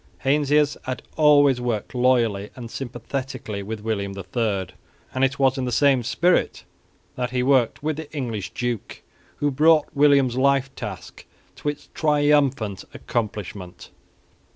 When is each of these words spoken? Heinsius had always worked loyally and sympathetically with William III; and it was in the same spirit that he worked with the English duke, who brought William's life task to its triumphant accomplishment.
Heinsius 0.23 0.77
had 0.85 1.03
always 1.15 1.61
worked 1.61 1.93
loyally 1.93 2.49
and 2.55 2.71
sympathetically 2.71 3.61
with 3.61 3.81
William 3.81 4.17
III; 4.17 4.69
and 5.13 5.23
it 5.23 5.37
was 5.37 5.59
in 5.59 5.65
the 5.65 5.71
same 5.71 6.01
spirit 6.01 6.63
that 7.15 7.29
he 7.29 7.43
worked 7.43 7.83
with 7.83 7.97
the 7.97 8.11
English 8.11 8.49
duke, 8.49 9.03
who 9.35 9.51
brought 9.51 9.89
William's 9.93 10.37
life 10.37 10.73
task 10.75 11.25
to 11.57 11.69
its 11.69 11.89
triumphant 11.93 12.83
accomplishment. 12.95 13.91